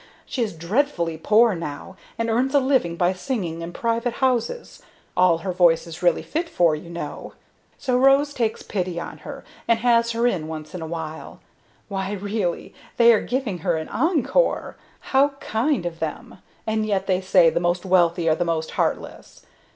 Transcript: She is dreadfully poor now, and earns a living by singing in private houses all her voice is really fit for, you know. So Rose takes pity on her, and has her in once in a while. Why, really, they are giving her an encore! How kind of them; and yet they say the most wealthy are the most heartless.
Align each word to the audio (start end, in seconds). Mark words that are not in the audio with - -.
She 0.25 0.41
is 0.41 0.53
dreadfully 0.53 1.15
poor 1.19 1.53
now, 1.53 1.95
and 2.17 2.27
earns 2.27 2.55
a 2.55 2.59
living 2.59 2.95
by 2.95 3.13
singing 3.13 3.61
in 3.61 3.71
private 3.71 4.13
houses 4.13 4.81
all 5.15 5.37
her 5.45 5.51
voice 5.51 5.85
is 5.85 6.01
really 6.01 6.23
fit 6.23 6.49
for, 6.49 6.75
you 6.75 6.89
know. 6.89 7.33
So 7.77 7.95
Rose 7.95 8.33
takes 8.33 8.63
pity 8.63 8.99
on 8.99 9.19
her, 9.19 9.45
and 9.67 9.77
has 9.77 10.13
her 10.13 10.25
in 10.25 10.47
once 10.47 10.73
in 10.73 10.81
a 10.81 10.87
while. 10.87 11.39
Why, 11.87 12.13
really, 12.13 12.73
they 12.97 13.13
are 13.13 13.21
giving 13.21 13.59
her 13.59 13.75
an 13.77 13.89
encore! 13.89 14.75
How 15.13 15.35
kind 15.39 15.85
of 15.85 15.99
them; 15.99 16.39
and 16.65 16.83
yet 16.83 17.05
they 17.05 17.21
say 17.21 17.51
the 17.51 17.59
most 17.59 17.85
wealthy 17.85 18.27
are 18.27 18.33
the 18.33 18.43
most 18.43 18.71
heartless. 18.71 19.45